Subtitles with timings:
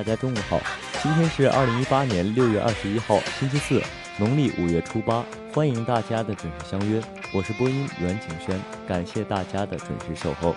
[0.00, 0.58] 大家中午好，
[1.02, 3.82] 今天是二零一八年六月二十一号，星期四，
[4.16, 5.22] 农历五月初八，
[5.52, 6.98] 欢迎大家的准时相约。
[7.34, 10.56] 我是播音阮景轩，感谢大家的准时守候。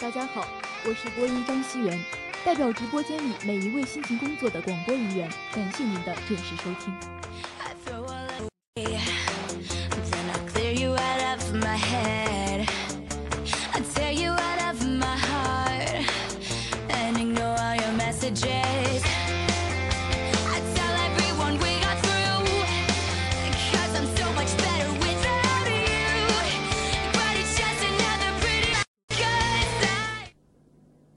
[0.00, 0.46] 大家好，
[0.86, 2.02] 我是播音张希元，
[2.46, 6.94] 代表直播间里每一位辛勤工作的广播人员，感谢您的准时收听。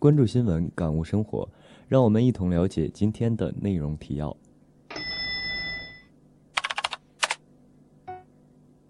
[0.05, 1.49] 关注新闻，感悟生活，
[1.87, 4.37] 让我们一同了解今天的内容提要。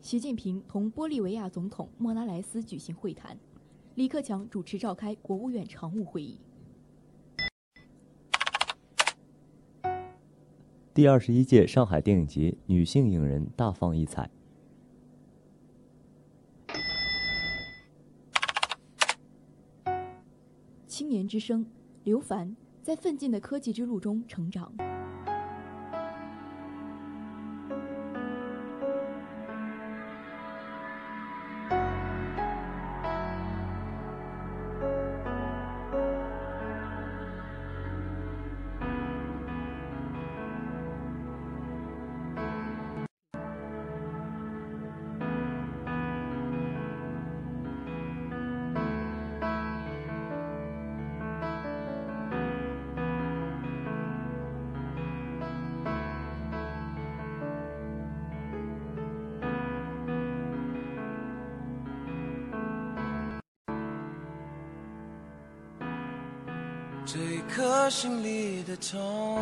[0.02, 3.38] 习近平同玻利维亚总统莫拉莱斯举行会谈，
[3.94, 6.38] 李克强主持召开国务院常务会议。
[10.94, 14.30] 第二十一届上海电影节女性影人大放异彩。
[20.98, 21.66] 青年之声，
[22.06, 24.74] 刘凡在奋进的科技之路中成长。
[67.06, 69.40] 这颗心里的痛。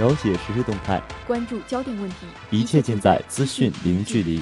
[0.00, 2.16] 了解实时动态，关注焦点问题，
[2.50, 4.40] 一切尽在资讯零距离。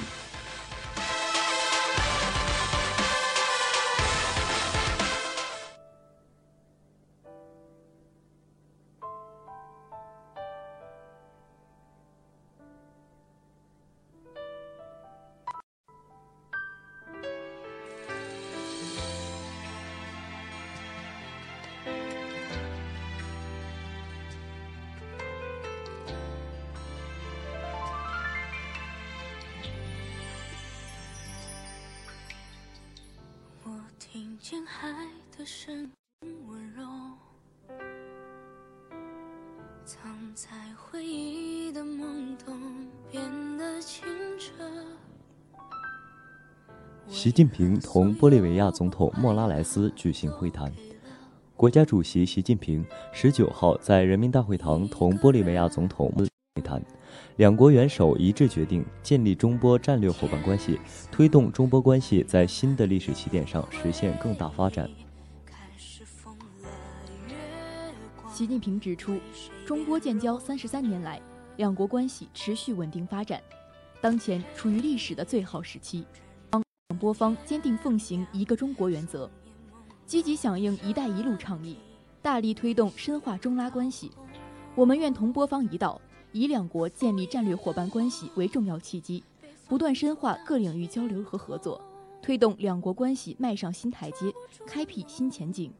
[34.49, 34.87] 见海
[35.37, 35.91] 的深
[36.21, 36.81] 温柔，
[39.83, 40.47] 藏在
[40.77, 42.57] 回忆的懵懂
[43.11, 44.07] 变得清
[44.39, 44.53] 澈。
[47.09, 50.71] 习近平同玻利维亚总统莫拉莱斯举行会谈。
[51.57, 56.09] 国家主席习近平十九号在人民大会堂同玻利维亚总统
[56.57, 56.81] 会谈，
[57.35, 60.79] 两国元首一致决定建立中波战略伙伴关系，
[61.11, 64.89] 推动中波关系在新的历史起点上实现更大发展。
[68.33, 69.19] 习近平指出，
[69.67, 71.21] 中波建交三十三年来，
[71.57, 73.39] 两国关系持续稳定发展，
[74.01, 76.03] 当前处于历史的最好时期。
[76.89, 79.29] 两波方坚定奉行一个中国原则。
[80.07, 81.77] 积极响应“一带一路”倡议，
[82.21, 84.09] 大力推动深化中拉关系。
[84.73, 85.99] 我们愿同波方一道，
[86.37, 89.23] 以两国建立战略伙伴关系为重要契机，
[89.67, 91.81] 不断深化各领域交流和合作，
[92.21, 94.31] 推动两国关系迈上新台阶，
[94.67, 95.73] 开辟新前景。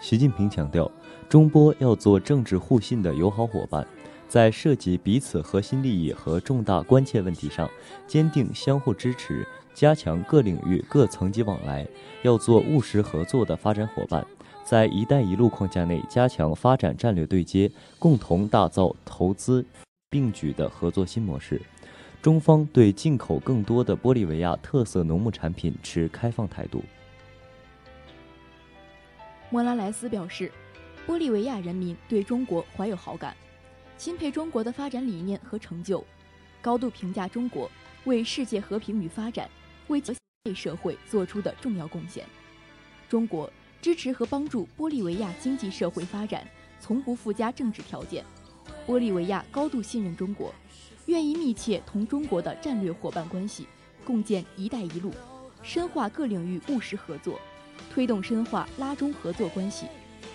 [0.00, 0.90] 习近平强调，
[1.28, 3.86] 中波要做政治互信的友好伙伴，
[4.26, 7.70] 在涉及彼此核心利益和重大关切问题上，
[8.08, 9.46] 坚定相互支持。
[9.72, 11.86] 加强各领域各层级往来，
[12.24, 14.26] 要做务实合作的发展伙伴，
[14.64, 19.64] 在“一带一路”框架内加强发展战略对接，共同打造投资
[20.08, 21.60] 并举的合作新模式。
[22.22, 26.84] 中方对进口更多的玻利维亚特色农牧产品持开放态度。
[29.48, 30.52] 莫拉莱斯表示，
[31.06, 33.36] 玻利维亚人民对中国怀有好感，
[33.98, 36.04] 钦佩中国的发展理念和成就，
[36.60, 37.68] 高度评价中国
[38.04, 39.48] 为世界和平与发展。
[39.88, 42.24] 为人类社会做出的重要贡献。
[43.08, 46.46] 中国支持和帮助玻利维亚经济社会发展，
[46.78, 48.24] 从不附加政治条件。
[48.86, 50.54] 玻利维亚高度信任中国，
[51.06, 53.66] 愿意密切同中国的战略伙伴关系，
[54.04, 55.12] 共建“一带一路”，
[55.62, 57.40] 深化各领域务实合作，
[57.92, 59.86] 推动深化拉中合作关系，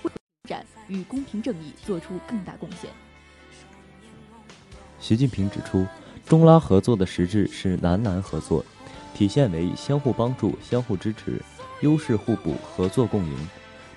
[0.03, 2.89] 为发展与公平正义做出更大贡献。
[4.99, 5.85] 习近平指出，
[6.25, 8.65] 中拉合作的实质是南南合作。
[9.13, 11.41] 体现为相互帮助、相互支持、
[11.85, 13.47] 优势互补、合作共赢。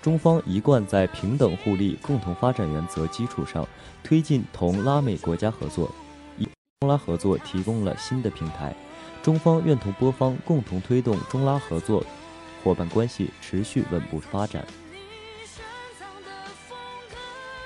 [0.02, 3.66] 中方一贯在平等互利、共同发展原则基础上，
[4.04, 5.90] 推进同拉美国家合作，
[6.36, 6.46] 以
[6.80, 8.76] 中拉合作提供了新的平台。
[9.22, 12.04] 中方愿同波方共同推动中拉合作
[12.62, 14.62] 伙伴关系持续稳步发展。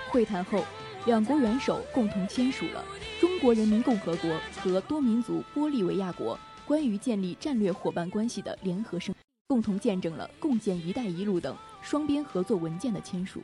[0.09, 0.65] 会谈后，
[1.05, 2.85] 两国元首共同签署了
[3.21, 4.31] 《中国人民共和国
[4.63, 6.37] 和多民族玻利维亚国》。
[6.65, 9.13] 关于建立战略伙伴关系的联合声，
[9.53, 13.43] 共同见证了共建“一带一路”等双边合作文件的签署。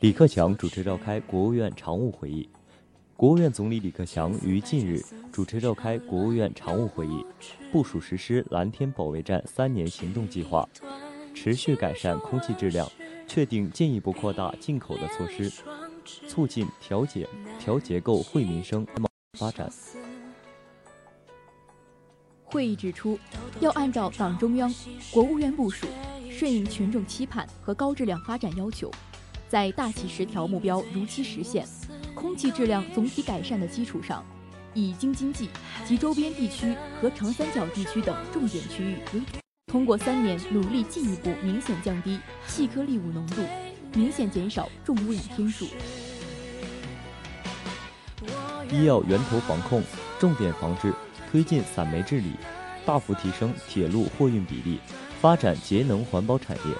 [0.00, 2.48] 李克强主持召开国务院常务会议。
[3.16, 4.98] 国务院总理李克强于近日
[5.30, 7.22] 主持召开国务院常务会议，
[7.70, 10.66] 部署实施蓝天保卫战三年行动计划，
[11.34, 12.90] 持续改善空气质量，
[13.28, 15.52] 确定进一步扩大进口的措施，
[16.26, 18.86] 促进调节调结构惠民生
[19.38, 19.70] 发展。
[22.50, 23.18] 会议指出，
[23.60, 24.72] 要按照党中央、
[25.12, 25.86] 国务院部署，
[26.30, 28.90] 顺应群众期盼和高质量发展要求。
[29.48, 31.66] 在大气十条目标如期实现、
[32.14, 34.24] 空气质量总体改善的基础上，
[34.74, 35.48] 以京津冀
[35.84, 39.22] 及周边地区和长三角地区等重点区域为，
[39.66, 43.42] 通过三年努力进一步明显降低细颗粒物浓度，
[43.94, 45.66] 明显减少重污染天数。
[48.70, 49.82] 医药源头防控
[50.20, 50.92] 重点防治，
[51.30, 52.32] 推进散煤治理，
[52.84, 54.80] 大幅提升铁路货运比例，
[55.20, 56.74] 发展节能环保产业。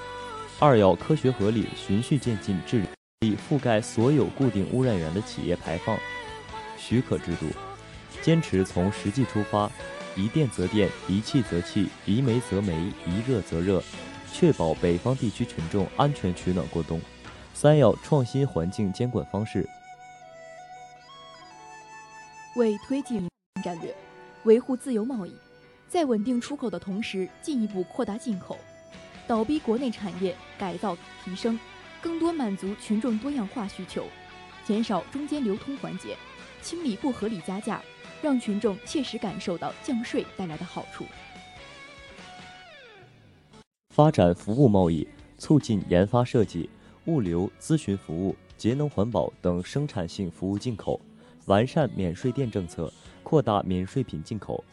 [0.59, 2.83] 二要科学合理、循序渐进治
[3.21, 5.97] 理覆盖所有固定污染源的企业排放
[6.77, 7.47] 许可制度，
[8.21, 9.71] 坚持从实际出发，
[10.17, 13.81] 一电则电，一气则气，一煤则煤，一热则热，
[14.33, 17.01] 确保北方地区群众安全取暖过冬。
[17.55, 19.69] 三要创新环境监管方式，
[22.57, 23.29] 为推进
[23.63, 23.95] 战略，
[24.45, 25.33] 维护自由贸易，
[25.89, 28.59] 在稳定出口的同时，进一步扩大进口，
[29.27, 31.59] 倒逼国内产业改造提升，
[32.01, 34.07] 更多满足群众多样化需求，
[34.65, 36.17] 减少中间流通环节，
[36.63, 37.83] 清理不合理加价，
[38.23, 41.05] 让群众切实感受到降税带来的好处。
[43.91, 45.07] 发展服务贸易，
[45.37, 46.71] 促进研发设计。
[47.07, 51.01] 物流、咨询服务、节能环保等生产性服务进口，
[51.47, 52.93] 完善免税店政策，
[53.23, 54.65] 扩大免税品进口，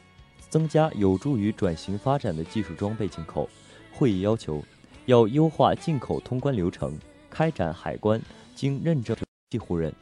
[0.50, 3.50] 增加有助于转型发展的技术装备进口。
[3.94, 4.63] 会议要求，
[5.06, 6.98] 要优化进口通关流程，
[7.30, 8.22] 开展海关
[8.56, 9.16] 经认证
[9.60, 9.94] 互认，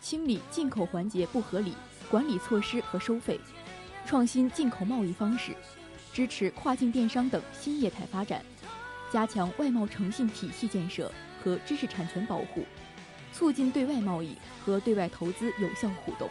[0.00, 1.74] 清理进口环节不合理
[2.10, 3.38] 管理措施和收费，
[4.04, 5.54] 创新进口贸易方式，
[6.12, 8.44] 支持跨境电商等新业态发展。
[9.12, 11.10] 加强外贸诚信体系建设
[11.42, 12.64] 和知识产权保护，
[13.32, 16.28] 促进对外贸易和对外投资有效互动。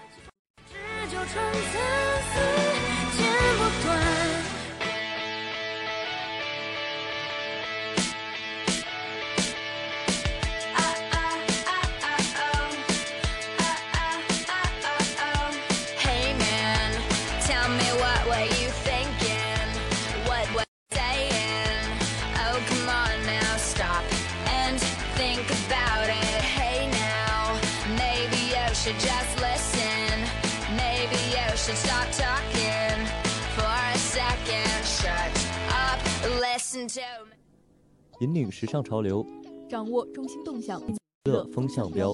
[38.20, 39.26] 引领时尚潮流，
[39.70, 40.82] 掌握中心动向，
[41.24, 42.14] 乐风向标。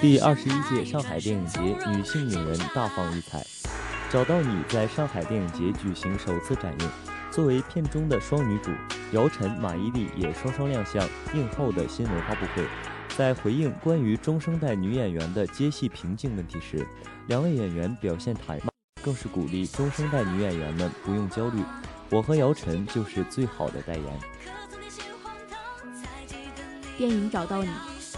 [0.00, 3.40] 第二十一届上海电影节女性影人大放异彩，
[4.12, 6.88] 《找到你》在上海电影节举行首次展映。
[7.32, 8.70] 作为片中的双女主，
[9.10, 12.64] 姚晨、马伊琍也双双亮相映后的新闻发布会。
[13.16, 16.86] 在回应关于中生代女演员的接戏瓶颈问题时，
[17.26, 18.68] 两位演员表现坦荡，
[19.02, 21.60] 更是鼓励中生代女演员们不用焦虑。
[22.08, 24.04] 我和姚晨就是最好的代言。
[26.96, 27.68] 电影《找到你》。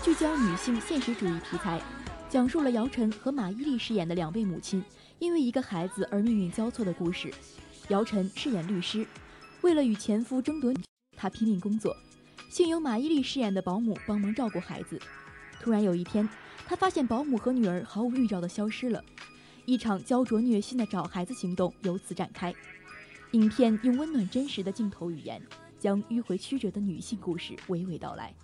[0.03, 1.79] 聚焦女性现实主义题材，
[2.27, 4.83] 讲述了姚晨和马伊琍饰演的两位母亲
[5.19, 7.31] 因为一个孩子而命运交错的故事。
[7.89, 9.07] 姚晨饰演律师，
[9.61, 10.73] 为了与前夫争夺，
[11.19, 11.95] 她拼命工作，
[12.49, 14.99] 幸有马伊琍饰演的保姆帮忙照顾孩子。
[15.61, 16.27] 突然有一天，
[16.67, 19.05] 她发现保姆和女儿毫无预兆地消失了，
[19.67, 22.55] 一场焦灼虐心的找孩子行动由此展开。
[23.33, 25.43] 影片用温暖真实的镜头语言，
[25.79, 28.35] 将迂回曲折的女性故事娓娓道来。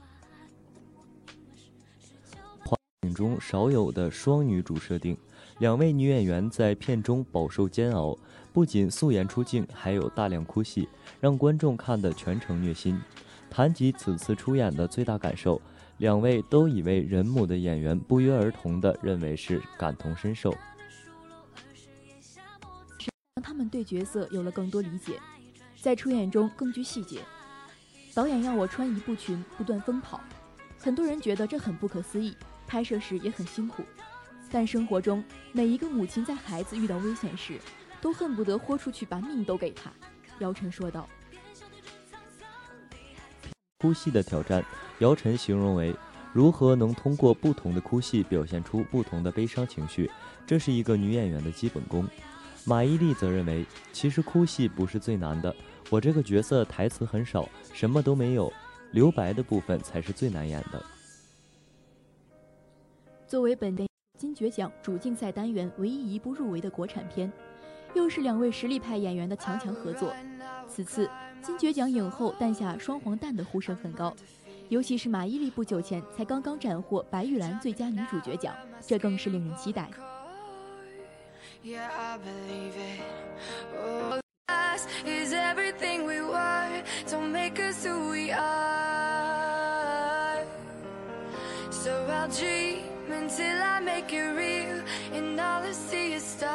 [3.13, 5.17] 中少有的双女主设定，
[5.59, 8.17] 两位女演员在片中饱受煎熬，
[8.53, 10.89] 不仅素颜出镜，还有大量哭戏，
[11.21, 13.01] 让观众看得全程虐心。
[13.49, 15.61] 谈及此次出演的最大感受，
[15.99, 20.51] 两位都以为人母的演员不约而同地认为是感同身受，
[23.35, 25.19] 让他们对角色有了更多理解，
[25.81, 27.21] 在出演中更具细节。
[28.13, 30.21] 导演要我穿一步裙不断疯跑，
[30.79, 32.35] 很多人觉得这很不可思议。
[32.67, 33.83] 拍摄时也很辛苦，
[34.51, 37.59] 但生活中每一个母亲在孩子遇到危险时，
[38.01, 39.91] 都恨不得豁出去把命都给他。
[40.41, 41.09] 姚晨说道
[43.79, 44.65] ：“哭戏的挑战，
[44.99, 45.95] 姚晨形容为
[46.33, 50.11] 如何能通过不同的哭戏表现出不同的悲伤情绪，
[50.47, 52.07] 这是一个女演员的基本功。”
[52.69, 55.55] 马伊琍则认为，其实哭戏不是最难的，
[55.89, 58.53] 我这个角色台词很少，什么都没有，
[58.91, 60.85] 留白的部分才是最难演的。
[63.27, 67.31] 作为本电金爵奖主竞赛单元唯一一部入围的国产片，
[67.93, 70.15] 又是两位实力派演员的强强合作，
[70.69, 71.11] 此次
[71.43, 74.15] 金爵奖影后诞下双黄蛋的呼声很高，
[74.69, 79.91] 尤其是马伊琍不久前才刚刚斩获白玉兰最佳女主角奖，这更是令人期待。
[93.36, 94.82] until I make it real,
[95.14, 96.52] and all I see is stars.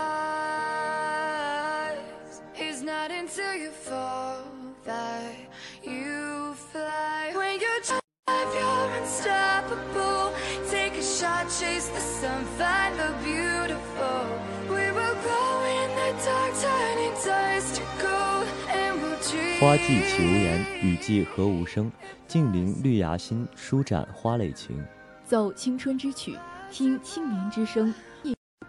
[2.55, 4.45] It's not until you fall
[4.85, 5.35] that
[5.83, 7.33] you fly.
[7.35, 10.33] When you drive, you're unstoppable.
[10.71, 14.27] Take a shot, chase the sun, find the beautiful.
[14.69, 19.61] We will glow in the dark, turning dust to gold, and we'll dream.
[19.61, 21.93] 花季岂无言，雨季何无声。
[22.27, 24.85] 静聆绿芽心，舒展花蕾情。
[25.25, 26.37] 奏青春之曲，
[26.72, 27.94] 听青年之声，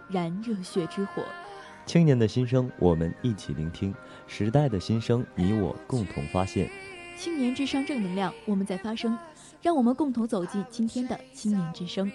[0.08, 1.22] 燃热血之火。
[1.86, 3.94] 青年的心声，我们一起聆听；
[4.26, 6.68] 时代的心声，你我共同发现。
[7.16, 9.16] 青年之声正能量，我们在发声，
[9.62, 12.10] 让我们共同走进今天的青年之声。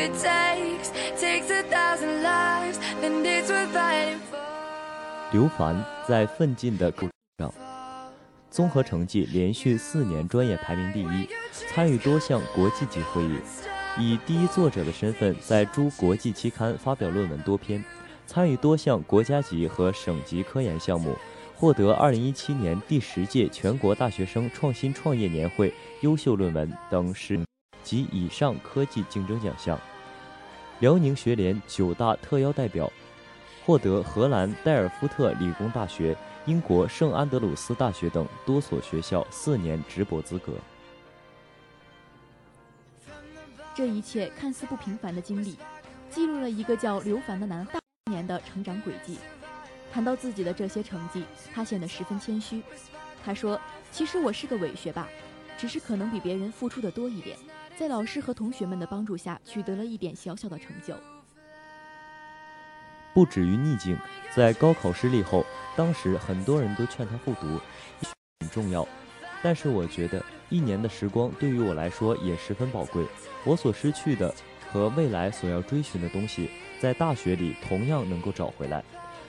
[0.00, 0.90] It takes,
[1.20, 4.38] takes a thousand lives, then it's worth fighting for.
[5.32, 7.52] 刘凡在奋进的路上，
[8.50, 13.38] 综合成绩连续四年专业排名第一，参与多项国际级会议，
[13.98, 17.84] 以第一作者的身份在诸国际期刊发表论文多篇，
[18.26, 21.14] 参与多项国家级和省级科研项目，
[21.54, 27.38] 获得2017年第十届全国大学生创新创业年会优秀论文等十
[27.90, 29.76] 及以上科技竞争奖项。
[30.78, 32.88] 辽宁学联九大特邀代表。
[33.66, 36.16] 获得荷兰代尔夫特理工大学、
[36.46, 40.54] 英国圣安德鲁斯大学等多所学校四年直博资格。
[43.74, 45.56] 这一切看似不平凡的经历，
[46.08, 47.78] 记录了一个叫刘凡的男大
[48.10, 49.18] 年的成长轨迹。
[49.92, 52.62] 谈到自己的这些成绩，他显得十分谦虚。
[53.24, 53.60] 他说
[53.92, 55.06] ：“其实我是个伪学霸，
[55.58, 57.36] 只是可能比别人付出的多一点，
[57.80, 60.94] 在老师和同学们的帮助下，取得了一点小小的成就。”
[63.14, 63.96] 不止于逆境，
[64.36, 67.58] 在高考失利后，当时很多人都劝他复读，
[68.40, 68.86] 很重要。
[69.42, 73.02] 但是我觉得一年的时光对于我来说也十分宝贵，
[73.46, 74.34] 我所失去的
[74.70, 78.84] 和未来所要追寻的东西，在大学里同样能够找回来。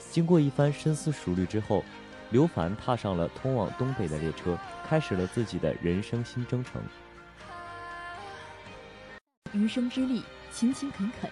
[0.09, 1.85] 经过一番深思熟虑之后，
[2.31, 6.81] 刘凡踏上了通往东北的列车，开始了自己的人生新征程。
[9.53, 11.29] 余生之力，勤勤恳恳，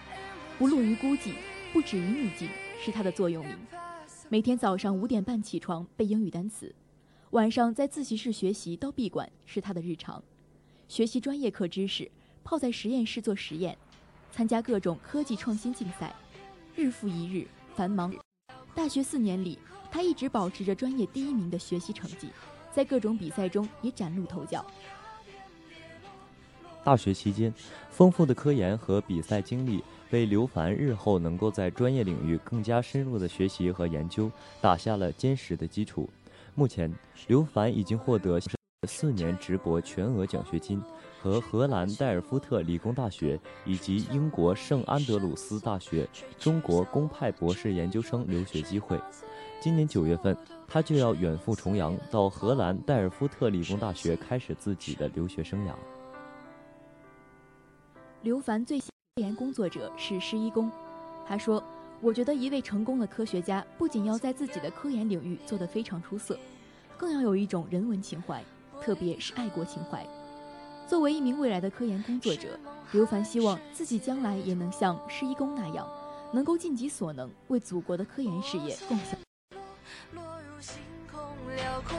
[0.58, 1.32] 不落于孤寂。
[1.72, 2.48] 不止于逆境
[2.82, 3.56] 是他的座右铭。
[4.28, 6.74] 每天早上五点半起床背英语单词，
[7.30, 10.20] 晚上在自习室学习到闭馆是他的日常。
[10.88, 12.10] 学习专业课知识，
[12.42, 13.78] 泡在实验室做实验，
[14.32, 16.12] 参加各种科技创新竞赛，
[16.74, 18.12] 日复一日繁忙。
[18.74, 19.56] 大学四年里，
[19.92, 22.30] 他一直保持着专业第一名的学习成绩，
[22.74, 24.66] 在各种比赛中也崭露头角。
[26.84, 27.52] 大学期间，
[27.90, 29.82] 丰富的科研和比赛经历。
[30.12, 34.28] 为刘凡日后能够在专业领域更加深入的学习和研究
[34.60, 36.10] 打下了坚实的基础。
[36.56, 36.92] 目前，
[37.28, 38.40] 刘凡已经获得
[38.88, 40.82] 四年直博全额奖学金
[41.22, 46.08] 和荷兰代尔夫特理工大学以及英国圣安德鲁斯大学
[46.40, 49.00] 中国公派博士研究生留学机会。
[49.60, 55.72] 今年九月份，他就要远赴重洋，到荷兰代尔夫特理工大学开始自己的留学生涯。
[58.22, 58.78] 刘凡最。
[59.16, 60.70] 科研工作者是施一公，
[61.26, 61.62] 他说
[62.00, 66.38] ：“我觉得一位成功的科学家不仅要在自己的科研领域做得非常出色，
[66.96, 68.42] 更要有一种人文情怀，
[68.80, 70.06] 特别是爱国情怀。
[70.86, 72.58] 作为一名未来的科研工作者，
[72.92, 75.86] 刘凡希望自己将来也能像施一公那样，
[76.32, 79.18] 能够尽己所能为祖国的科研事业贡献。”
[80.14, 80.80] 落入星
[81.10, 81.20] 空
[81.56, 81.98] 辽阔，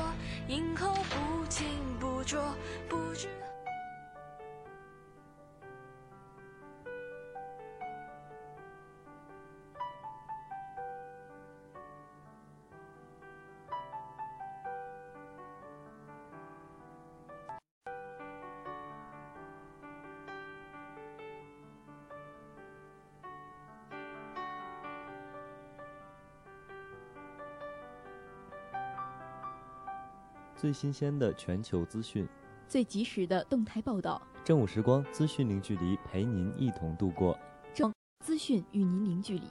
[30.61, 32.27] 最新鲜的全球资讯，
[32.67, 34.21] 最及时的动态报道。
[34.43, 37.35] 正午时光，资讯零距离，陪您一同度过。
[37.73, 37.91] 正
[38.23, 39.47] 资讯与您零距离。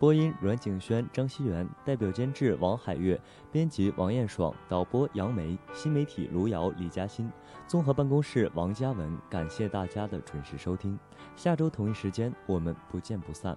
[0.00, 3.20] 播音：阮景轩、张熙元，代表监制：王海月，
[3.52, 7.30] 编辑：王艳爽，导播：杨梅，新媒体：卢瑶、李嘉欣，
[7.68, 9.16] 综合办公室：王嘉文。
[9.30, 10.98] 感谢大家的准时收听，
[11.36, 13.56] 下周同一时间我们不见不散。